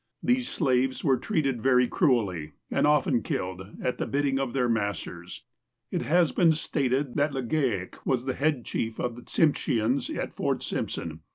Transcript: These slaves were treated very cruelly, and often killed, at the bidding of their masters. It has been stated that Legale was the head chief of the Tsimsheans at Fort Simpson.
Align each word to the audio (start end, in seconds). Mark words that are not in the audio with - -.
These 0.23 0.49
slaves 0.49 1.03
were 1.03 1.19
treated 1.19 1.61
very 1.61 1.87
cruelly, 1.87 2.53
and 2.71 2.87
often 2.87 3.21
killed, 3.21 3.77
at 3.83 3.99
the 3.99 4.07
bidding 4.07 4.39
of 4.39 4.51
their 4.53 4.67
masters. 4.67 5.43
It 5.91 6.01
has 6.01 6.31
been 6.31 6.53
stated 6.53 7.13
that 7.17 7.33
Legale 7.33 7.89
was 8.03 8.25
the 8.25 8.33
head 8.33 8.65
chief 8.65 8.99
of 8.99 9.15
the 9.15 9.21
Tsimsheans 9.21 10.09
at 10.09 10.33
Fort 10.33 10.63
Simpson. 10.63 11.19